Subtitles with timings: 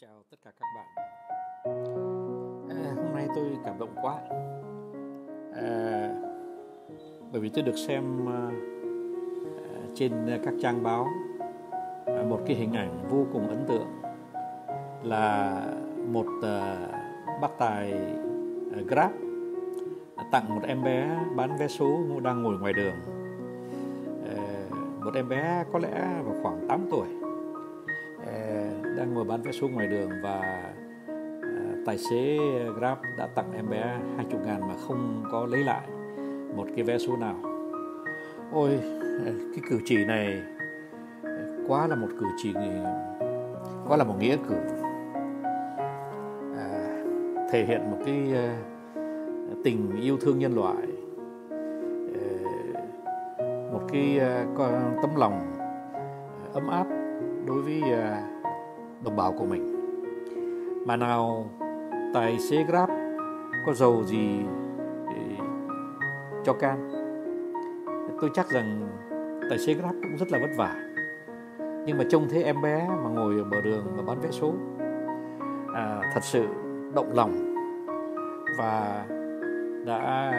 [0.00, 0.86] Xin chào tất cả các bạn.
[2.70, 4.14] À, hôm nay tôi cảm động quá.
[5.54, 6.10] À,
[7.32, 8.50] bởi vì tôi được xem à,
[9.56, 10.12] à, trên
[10.44, 11.06] các trang báo
[12.06, 13.88] à, một cái hình ảnh vô cùng ấn tượng
[15.02, 15.62] là
[16.12, 16.88] một à,
[17.42, 17.92] bác tài
[18.72, 19.10] à, Grab
[20.16, 22.96] à, tặng một em bé bán vé số đang ngồi ngoài đường.
[24.36, 24.68] À,
[25.04, 27.25] một em bé có lẽ vào khoảng 8 tuổi
[28.96, 30.40] đang ngồi bán vé số ngoài đường và
[31.42, 32.38] à, tài xế
[32.78, 35.88] Grab đã tặng em bé 20 ngàn mà không có lấy lại
[36.56, 37.36] một cái vé số nào.
[38.52, 38.78] Ôi,
[39.24, 40.42] cái cử chỉ này
[41.68, 42.54] quá là một cử chỉ
[43.88, 44.54] quá là một nghĩa cử
[46.56, 46.68] à,
[47.52, 48.56] thể hiện một cái à,
[49.64, 50.76] tình yêu thương nhân loại
[52.14, 54.20] à, một cái
[55.02, 55.40] tấm lòng
[56.52, 56.86] ấm áp
[57.46, 57.82] đối với
[59.04, 59.72] đồng bào của mình.
[60.86, 61.50] Mà nào
[62.14, 62.90] tài xế grab
[63.66, 64.40] có giàu gì
[66.44, 66.90] cho can?
[68.20, 68.88] Tôi chắc rằng
[69.50, 70.74] tài xế grab cũng rất là vất vả.
[71.86, 74.54] Nhưng mà trông thấy em bé mà ngồi ở bờ đường mà bán vé số
[75.74, 76.46] à, thật sự
[76.94, 77.54] động lòng
[78.58, 79.04] và
[79.86, 80.32] đã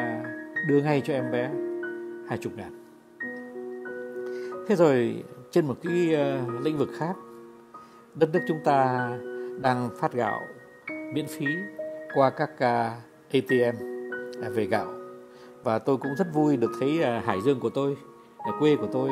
[0.67, 1.51] đưa ngay cho em bé
[2.27, 2.71] hai chục ngàn.
[4.67, 7.15] Thế rồi trên một cái uh, lĩnh vực khác
[8.19, 9.09] đất nước chúng ta
[9.61, 10.41] đang phát gạo,
[11.13, 11.45] miễn phí
[12.13, 13.01] qua các à,
[13.33, 13.83] ATM
[14.41, 14.87] à, về gạo.
[15.63, 17.97] Và tôi cũng rất vui được thấy à, Hải Dương của tôi
[18.59, 19.09] quê của tôi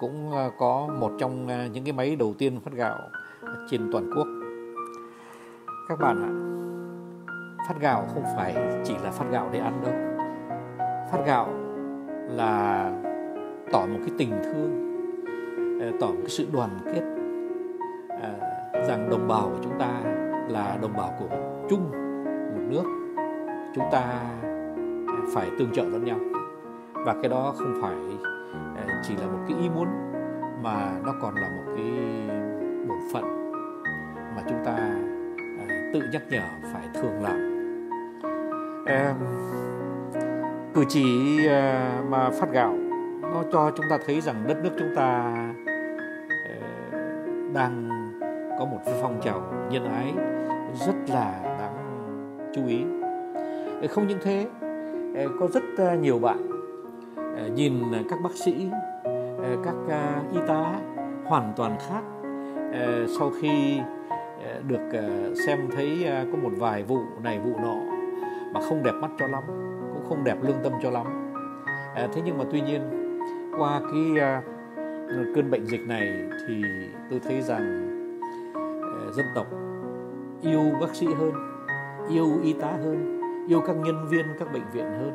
[0.00, 2.98] cũng có một trong những cái máy đầu tiên phát gạo
[3.70, 4.26] trên toàn quốc.
[5.88, 6.32] Các bạn ạ,
[7.68, 9.94] phát gạo không phải chỉ là phát gạo để ăn đâu.
[11.12, 11.48] Phát gạo
[12.28, 12.90] là
[13.72, 14.88] tỏ một cái tình thương
[16.00, 17.21] tỏ một cái sự đoàn kết
[18.92, 20.00] rằng đồng bào của chúng ta
[20.48, 21.36] là đồng bào của
[21.70, 21.90] chung
[22.54, 22.84] một nước.
[23.74, 24.04] Chúng ta
[25.34, 26.18] phải tương trợ lẫn nhau.
[26.92, 27.94] Và cái đó không phải
[28.76, 29.88] à, chỉ là một cái ý muốn
[30.62, 31.92] mà nó còn là một cái
[32.88, 33.52] bổn phận
[34.36, 34.76] mà chúng ta
[35.68, 37.52] à, tự nhắc nhở phải thường làm.
[38.86, 39.14] À,
[40.74, 42.76] cử chỉ à, mà phát gạo
[43.22, 45.36] nó cho chúng ta thấy rằng đất nước chúng ta
[47.54, 48.01] đang
[48.58, 50.14] có một phong trào nhân ái
[50.86, 51.76] rất là đáng
[52.54, 52.84] chú ý.
[53.80, 54.46] Ờ, không những thế
[55.14, 56.38] ờ, có rất ờ, nhiều bạn
[57.54, 57.74] nhìn
[58.08, 58.70] các bác sĩ
[59.64, 59.74] các
[60.32, 60.80] y tá
[61.24, 62.02] hoàn toàn khác
[63.18, 63.80] sau khi
[64.68, 64.90] được
[65.46, 67.76] xem thấy có một vài vụ này vụ nọ
[68.52, 69.42] mà không đẹp mắt cho lắm,
[69.92, 71.34] cũng không đẹp lương tâm cho lắm.
[71.94, 72.80] Thế nhưng mà tuy nhiên,
[73.58, 74.32] qua cái
[75.34, 76.08] cơn bệnh dịch này
[76.48, 76.62] thì
[77.10, 77.91] tôi thấy rằng
[78.92, 79.46] Ờ, dân tộc.
[80.42, 81.32] Yêu bác sĩ hơn,
[82.08, 85.12] yêu y tá hơn, yêu các nhân viên các bệnh viện hơn.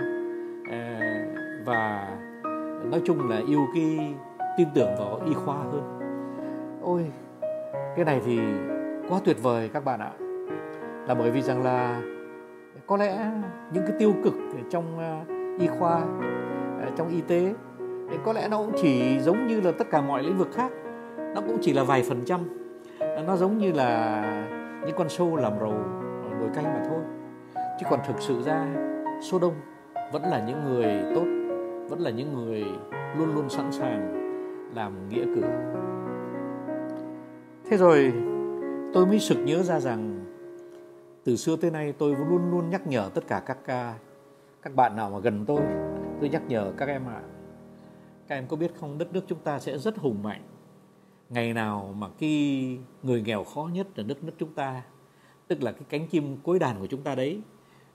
[0.71, 0.79] Ờ,
[1.65, 2.09] và
[2.91, 4.15] nói chung là yêu cái
[4.57, 5.99] tin tưởng vào y khoa hơn.
[6.81, 7.11] Ôi,
[7.95, 8.39] cái này thì
[9.09, 10.11] quá tuyệt vời các bạn ạ.
[11.07, 12.01] Là bởi vì rằng là
[12.87, 13.31] có lẽ
[13.73, 14.33] những cái tiêu cực
[14.69, 16.01] trong ờ, y khoa
[16.95, 17.53] trong y tế
[18.25, 20.71] có lẽ nó cũng chỉ giống như là tất cả mọi lĩnh vực khác,
[21.35, 22.39] nó cũng chỉ là vài phần trăm
[23.23, 24.21] nó giống như là
[24.85, 25.73] những con sâu làm rầu
[26.39, 26.99] nồi canh mà thôi.
[27.79, 28.67] Chứ còn thực sự ra
[29.21, 29.53] số đông
[30.11, 31.25] vẫn là những người tốt
[31.89, 32.65] vẫn là những người
[33.17, 34.13] luôn luôn sẵn sàng
[34.75, 35.41] làm nghĩa cử.
[37.69, 38.13] Thế rồi
[38.93, 40.25] tôi mới sực nhớ ra rằng
[41.23, 43.57] từ xưa tới nay tôi luôn luôn nhắc nhở tất cả các
[44.61, 45.61] các bạn nào mà gần tôi
[46.19, 47.13] tôi nhắc nhở các em ạ.
[47.13, 47.21] À,
[48.27, 50.41] các em có biết không đất nước chúng ta sẽ rất hùng mạnh
[51.29, 54.81] ngày nào mà cái người nghèo khó nhất ở đất nước chúng ta
[55.47, 57.41] tức là cái cánh chim cuối đàn của chúng ta đấy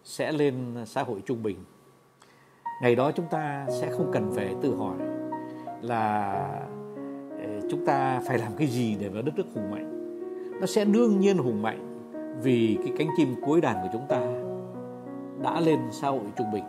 [0.05, 1.57] sẽ lên xã hội trung bình.
[2.83, 4.97] Ngày đó chúng ta sẽ không cần phải tự hỏi
[5.83, 6.33] là
[7.39, 9.89] ờ, chúng ta phải làm cái gì để vào đất nước hùng mạnh.
[10.61, 11.89] Nó sẽ đương nhiên hùng mạnh
[12.43, 14.21] vì cái cánh chim cuối đàn của chúng ta
[15.43, 16.65] đã lên xã hội trung bình.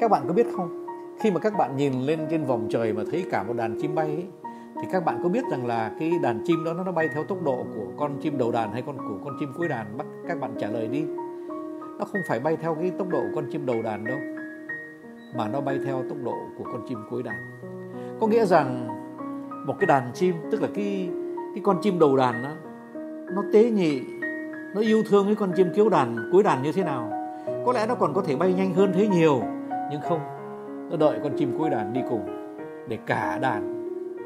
[0.00, 0.86] Các bạn có biết không?
[1.20, 3.94] Khi mà các bạn nhìn lên trên vòng trời mà thấy cả một đàn chim
[3.94, 4.26] bay ấy,
[4.80, 7.42] thì các bạn có biết rằng là cái đàn chim đó, nó bay theo tốc
[7.42, 9.98] độ của con chim đầu đàn hay con, của con chim cuối đàn?
[9.98, 11.04] Bắt các bạn trả lời đi.
[11.98, 14.18] Nó không phải bay theo cái tốc độ của con chim đầu đàn đâu,
[15.36, 17.36] mà nó bay theo tốc độ của con chim cuối đàn.
[18.20, 18.88] Có nghĩa rằng
[19.66, 21.10] một cái đàn chim, tức là cái
[21.54, 22.50] cái con chim đầu đàn đó
[23.34, 24.00] nó tế nhị,
[24.74, 27.10] nó yêu thương cái con chim kiếu đàn, cuối đàn như thế nào?
[27.66, 29.42] Có lẽ nó còn có thể bay nhanh hơn thế nhiều,
[29.90, 30.20] nhưng không,
[30.90, 32.26] nó đợi con chim cuối đàn đi cùng
[32.88, 33.75] để cả đàn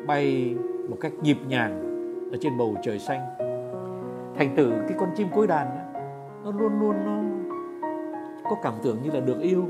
[0.07, 0.57] bay
[0.89, 1.91] một cách nhịp nhàng
[2.33, 3.21] ở trên bầu trời xanh.
[4.37, 6.01] Thành tử cái con chim cối đàn đó,
[6.45, 7.21] nó luôn luôn nó
[8.51, 9.65] có cảm tưởng như là được yêu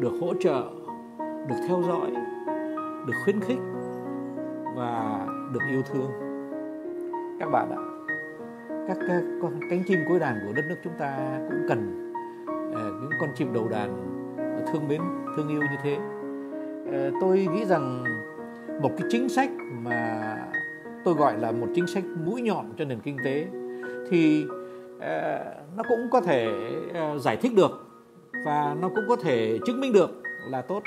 [0.00, 0.70] được hỗ trợ
[1.48, 2.10] được theo dõi
[3.06, 3.58] được khuyến khích
[4.76, 5.20] và
[5.52, 6.10] được yêu thương.
[7.40, 7.82] Các bạn ạ
[8.88, 12.12] các, các con cánh chim cuối đàn của đất nước chúng ta cũng cần
[12.74, 14.18] ờ, những con chim đầu đàn
[14.72, 15.00] thương mến
[15.36, 15.96] thương yêu như thế.
[16.92, 18.04] Ờ, tôi nghĩ rằng
[18.82, 19.50] một cái chính sách
[19.82, 20.36] mà
[21.04, 23.46] tôi gọi là một chính sách mũi nhọn cho nền kinh tế,
[24.10, 24.44] thì
[25.00, 25.44] ờ,
[25.76, 26.48] nó cũng có thể
[26.94, 27.86] ờ, giải thích được
[28.44, 30.82] và nó cũng có thể chứng minh được là tốt.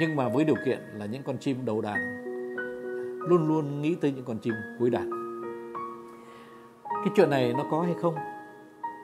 [0.00, 2.22] Nhưng mà với điều kiện là những con chim đầu đàn
[3.28, 5.10] luôn luôn nghĩ tới những con chim cuối đàn.
[6.84, 8.14] Cái chuyện này nó có hay không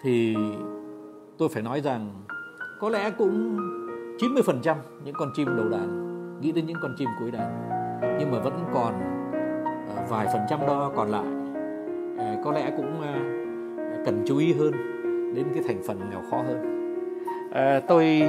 [0.03, 0.37] thì
[1.39, 2.25] tôi phải nói rằng
[2.81, 3.57] có lẽ cũng
[4.19, 6.03] 90% những con chim đầu đàn
[6.41, 7.82] nghĩ đến những con chim cuối đàn
[8.19, 8.95] nhưng mà vẫn còn
[9.97, 11.25] ờ, vài phần trăm đo còn lại.
[12.19, 13.15] Ờ, có lẽ cũng ờ,
[14.05, 14.73] cần chú ý hơn
[15.35, 16.69] đến cái thành phần nghèo khó hơn.
[17.89, 18.23] Tôi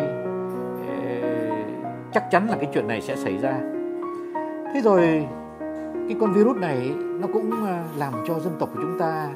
[2.11, 3.53] chắc chắn là cái chuyện này sẽ xảy ra.
[4.73, 5.27] Thế rồi
[6.07, 6.91] cái con virus này
[7.21, 7.51] nó cũng
[7.97, 9.29] làm cho dân tộc của chúng ta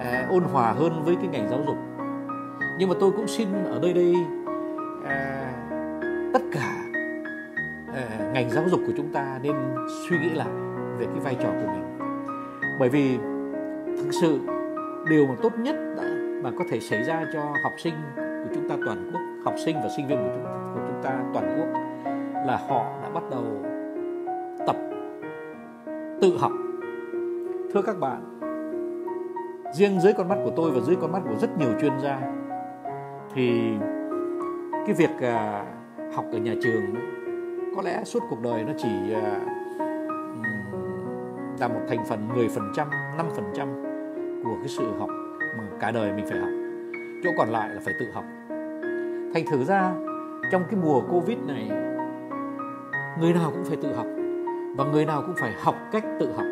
[0.00, 1.76] à, ôn hòa hơn với cái ngành giáo dục.
[2.78, 4.14] Nhưng mà tôi cũng xin ở đây đây
[5.04, 5.39] à,
[7.94, 9.54] Ờ, ngành giáo dục của chúng ta nên
[10.08, 10.48] suy nghĩ lại
[10.98, 11.98] về cái vai trò của mình.
[12.78, 13.18] Bởi vì
[13.86, 14.40] thực sự
[15.10, 16.04] điều mà tốt nhất đã,
[16.42, 19.76] mà có thể xảy ra cho học sinh của chúng ta toàn quốc học sinh
[19.82, 20.44] và sinh viên của chúng,
[20.74, 21.68] của chúng ta toàn quốc
[22.46, 23.44] là họ đã bắt đầu
[24.66, 24.76] tập
[26.20, 26.52] tự học.
[27.74, 28.40] Thưa các bạn
[29.74, 32.20] riêng dưới con mắt của tôi và dưới con mắt của rất nhiều chuyên gia
[33.34, 33.72] thì
[34.86, 35.64] cái việc à,
[36.14, 36.94] học ở nhà trường
[37.76, 39.40] có lẽ suốt cuộc đời nó chỉ à,
[41.60, 45.08] là một thành phần 10%, 5% của cái sự học
[45.58, 46.50] mà cả đời mình phải học.
[47.24, 48.24] Chỗ còn lại là phải tự học.
[49.34, 49.92] Thành thử ra
[50.52, 51.70] trong cái mùa Covid này
[53.20, 54.06] người nào cũng phải tự học
[54.76, 56.46] và người nào cũng phải học cách tự học.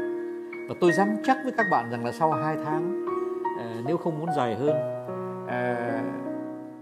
[0.69, 3.07] Và tôi dám chắc với các bạn rằng là sau 2 tháng
[3.59, 4.77] à, nếu không muốn dài hơn
[5.49, 6.03] à,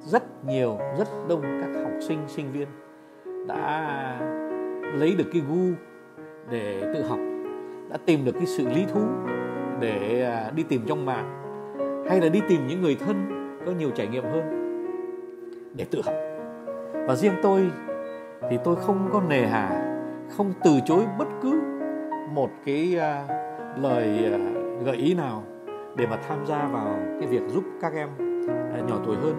[0.00, 2.68] rất nhiều rất đông các học sinh sinh viên
[3.46, 4.20] đã
[4.94, 5.72] lấy được cái gu
[6.50, 7.18] để tự học
[7.90, 9.00] đã tìm được cái sự lý thú
[9.80, 11.42] để à, đi tìm trong mạng
[12.08, 13.26] hay là đi tìm những người thân
[13.66, 14.42] có nhiều trải nghiệm hơn
[15.74, 16.14] để tự học.
[17.08, 17.70] Và riêng tôi
[18.50, 19.98] thì tôi không có nề hà
[20.36, 21.60] không từ chối bất cứ
[22.32, 23.24] một cái à,
[23.82, 24.38] lời à,
[24.84, 25.42] gợi ý nào
[25.96, 28.08] để mà tham gia vào cái việc giúp các em
[28.88, 29.34] nhỏ tuổi hơn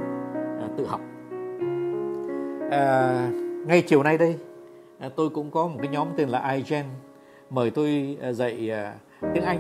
[0.77, 1.01] tự học.
[2.71, 3.29] À,
[3.67, 4.37] ngay chiều nay đây
[4.99, 6.85] à, tôi cũng có một cái nhóm tên là iGen
[7.49, 8.95] mời tôi à, dạy à,
[9.33, 9.59] tiếng Anh.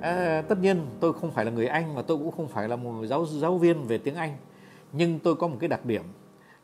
[0.00, 2.76] À, tất nhiên tôi không phải là người Anh mà tôi cũng không phải là
[2.76, 4.36] một giáo giáo viên về tiếng Anh.
[4.92, 6.02] Nhưng tôi có một cái đặc điểm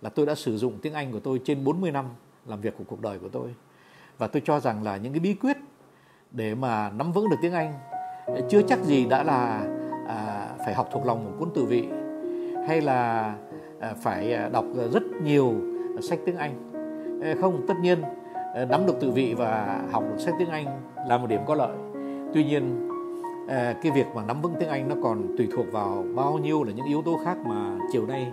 [0.03, 2.05] là tôi đã sử dụng tiếng Anh của tôi trên 40 năm
[2.47, 3.55] làm việc của cuộc đời của tôi.
[4.19, 5.57] Và tôi cho rằng là những cái bí quyết
[6.31, 7.73] để mà nắm vững được tiếng Anh
[8.49, 9.67] chưa chắc gì đã là
[10.09, 11.89] à, phải học thuộc lòng một cuốn từ vị
[12.69, 13.35] hay là
[13.81, 16.55] à, phải đọc rất nhiều sách tiếng Anh.
[17.41, 18.03] Không tất nhiên
[18.55, 20.67] à, nắm được từ vị và học được sách tiếng Anh
[21.09, 21.77] là một điểm có lợi.
[22.35, 22.89] Tuy nhiên
[23.49, 26.65] à, cái việc mà nắm vững tiếng Anh nó còn tùy thuộc vào bao nhiêu
[26.65, 28.33] là những yếu tố khác mà chiều nay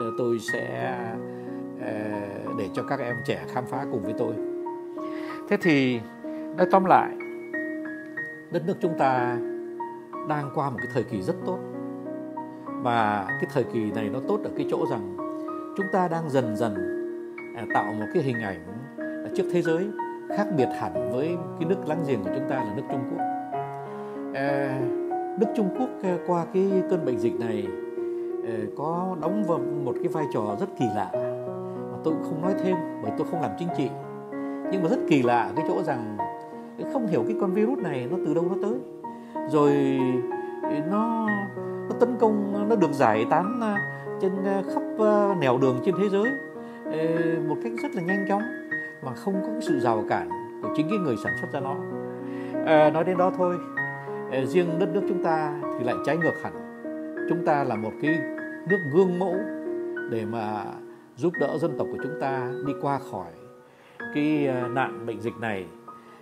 [0.00, 0.98] à, tôi sẽ
[2.58, 4.32] để cho các em trẻ khám phá cùng với tôi.
[5.48, 6.00] Thế thì
[6.56, 7.10] nói tóm lại
[8.52, 9.38] đất nước chúng ta
[10.28, 11.58] đang qua một cái thời kỳ rất tốt.
[12.82, 15.16] Và cái thời kỳ này nó tốt ở cái chỗ rằng
[15.76, 16.74] chúng ta đang dần dần
[17.56, 18.58] À, tạo một cái hình ảnh
[19.36, 19.86] trước thế giới
[20.36, 23.24] khác biệt hẳn với cái nước láng giềng của chúng ta là nước Trung Quốc.
[24.34, 24.80] À,
[25.40, 27.66] nước Trung Quốc à, qua cái cơn bệnh dịch này
[28.48, 31.10] à, có đóng vào một cái vai trò rất kỳ lạ
[31.92, 33.90] mà tôi cũng không nói thêm bởi tôi không làm chính trị.
[34.72, 36.16] Nhưng mà rất kỳ lạ cái chỗ rằng
[36.92, 38.74] không hiểu cái con virus này nó từ đâu nó tới.
[39.48, 39.72] Rồi
[40.90, 41.28] nó
[41.88, 43.60] nó tấn công nó được giải tán
[44.20, 44.32] trên
[44.74, 44.82] khắp
[45.40, 46.28] nẻo đường trên thế giới
[47.48, 48.42] một cách rất là nhanh chóng
[49.02, 50.28] mà không có cái sự rào cản
[50.62, 51.76] của chính cái người sản xuất ra nó.
[52.66, 53.56] À, nói đến đó thôi.
[54.32, 56.52] Ờ, riêng đất nước chúng ta thì lại trái ngược hẳn.
[57.28, 58.18] Chúng ta là một cái
[58.68, 59.36] nước gương mẫu
[60.10, 60.64] để mà
[61.16, 63.30] giúp đỡ dân tộc của chúng ta đi qua khỏi
[64.14, 65.66] cái ờ, nạn bệnh dịch này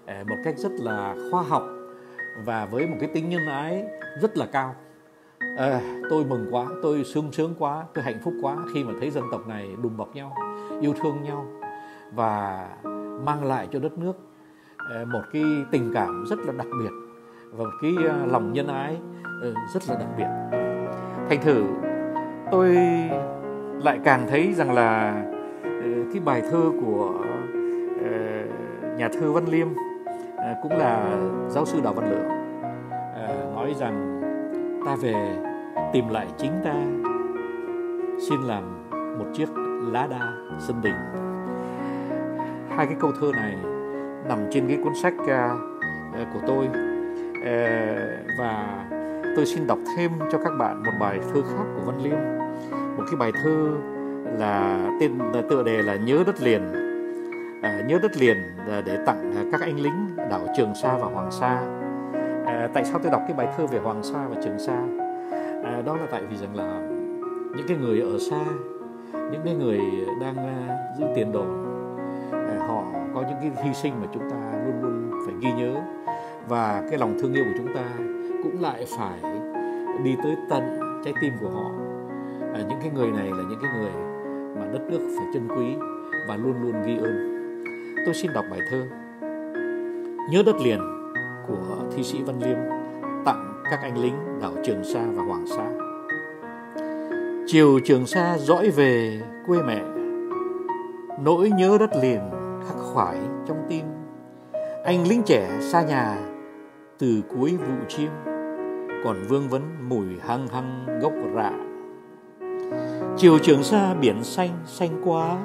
[0.07, 1.63] một cách rất là khoa học
[2.45, 3.85] và với một cái tính nhân ái
[4.21, 4.75] rất là cao.
[5.59, 9.11] À, tôi mừng quá tôi sướng sướng quá tôi hạnh phúc quá khi mà thấy
[9.11, 10.35] dân tộc này đùm bọc nhau
[10.83, 11.47] yêu thương nhau
[12.15, 12.69] và
[13.25, 14.13] mang lại cho đất nước
[14.77, 16.91] ờ, một cái tình cảm rất là đặc biệt
[17.53, 19.01] và một cái ờ, lòng nhân ái
[19.43, 20.59] ờ, rất là đặc biệt.
[21.29, 21.65] Thành thử,
[22.51, 22.77] tôi
[23.85, 25.23] lại càng thấy rằng là
[26.13, 27.15] cái bài thơ của
[28.97, 29.69] nhà thơ Văn Liêm
[30.63, 32.43] cũng là giáo sư Đào Văn Lượng
[33.55, 34.21] nói rằng
[34.87, 35.37] ta về
[35.93, 36.75] tìm lại chính ta,
[38.29, 40.95] xin làm một chiếc lá đa sân đình
[42.77, 43.57] hai cái câu thơ này
[44.29, 45.51] nằm trên cái cuốn sách à,
[46.15, 46.69] ờ, của tôi
[47.45, 47.57] ờ,
[48.39, 48.85] và
[49.37, 52.19] tôi xin đọc thêm cho các bạn một bài thơ khác của Văn Liêm.
[52.97, 53.71] Một cái bài thơ
[54.39, 56.63] là tên là tựa đề là nhớ đất liền.
[57.63, 58.37] À, nhớ đất liền
[58.71, 61.63] à, để tặng các anh lính đảo Trường Sa và Hoàng Sa.
[62.47, 64.83] À, tại sao tôi đọc cái bài thơ về Hoàng Sa và Trường Sa?
[65.65, 66.81] À, đó là tại vì rằng là
[67.57, 68.45] những cái người ở xa
[69.33, 69.81] những cái người
[70.21, 71.45] đang ờ, giữ tiền đồ,
[72.33, 72.85] à, họ
[73.15, 75.81] có những cái hy sinh mà chúng ta luôn luôn phải ghi nhớ.
[76.49, 77.85] Và cái lòng thương yêu của chúng ta
[78.43, 79.21] cũng lại phải
[80.05, 81.71] đi tới tận trái tim của họ.
[82.55, 83.93] À, những cái người này là những cái người
[84.57, 85.75] mà đất nước phải trân quý
[86.29, 87.33] và luôn luôn ghi ơn.
[88.05, 88.87] Tôi xin đọc bài thơ
[90.31, 90.79] nhớ đất liền
[91.49, 92.57] của thi sĩ văn liêm
[93.25, 95.92] tặng các anh lính đảo trường sa và hoàng sa
[97.47, 99.83] chiều trường sa dõi về quê mẹ,
[101.25, 102.21] nỗi nhớ đất liền
[102.69, 103.85] khắc khoải trong tim.
[104.85, 106.19] Anh lính trẻ xa nhà
[106.99, 108.11] từ cuối vụ chim
[109.05, 111.53] còn vương vấn mùi hăng hăng gốc rạ.
[113.17, 115.39] Chiều trường sa biển xanh xanh quá,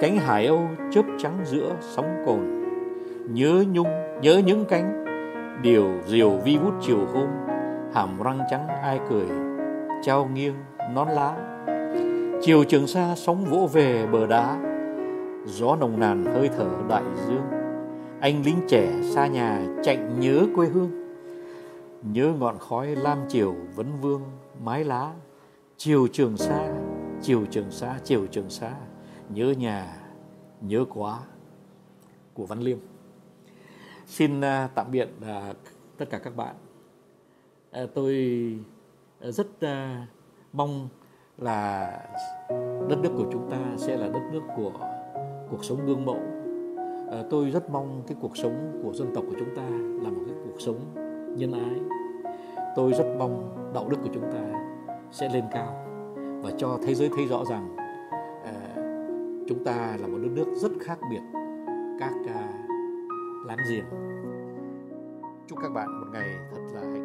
[0.00, 2.64] cánh hải âu chớp trắng giữa sóng cồn.
[3.30, 3.88] Nhớ nhung,
[4.22, 5.04] nhớ những cánh,
[5.62, 7.28] điều diều vi vút chiều hôm,
[7.94, 9.26] hàm răng trắng ai cười,
[10.02, 10.54] trao nghiêng
[10.92, 11.60] nón lá.
[12.42, 14.60] Chiều trường sa sóng vỗ về bờ đá.
[15.46, 17.44] Gió nồng nàn hơi thở đại dương.
[18.20, 20.90] Anh lính trẻ xa nhà chạy nhớ quê hương.
[22.02, 24.22] Nhớ ngọn khói lam chiều vấn vương,
[24.64, 25.12] mái lá.
[25.76, 26.72] Chiều trường sa,
[27.22, 28.70] chiều trường sa, chiều trường sa.
[29.28, 29.96] Nhớ nhà,
[30.60, 31.18] nhớ quá
[32.34, 32.78] của văn liêm.
[34.06, 35.52] Xin à, tạm biệt à,
[35.96, 36.54] tất cả các bạn.
[37.70, 38.14] À, tôi
[39.20, 39.46] rất
[40.54, 40.88] mong
[41.38, 41.90] là
[42.88, 44.72] đất nước của chúng ta sẽ là đất nước của
[45.50, 46.20] cuộc sống gương mẫu
[47.10, 49.62] à, ờ, tôi rất mong cái cuộc sống của dân tộc của chúng ta
[50.02, 50.76] là một cái cuộc sống
[51.36, 51.80] nhân ái.
[52.76, 54.40] Tôi rất mong đạo đức của chúng ta
[55.10, 55.86] sẽ lên cao
[56.42, 57.76] và cho thế giới thấy rõ rằng
[58.44, 58.54] à,
[59.48, 61.20] chúng ta là một đất nước rất khác biệt
[62.00, 62.48] các à,
[63.46, 63.84] láng giềng.
[65.46, 67.03] Chúc các bạn một ngày thật là hạnh phúc.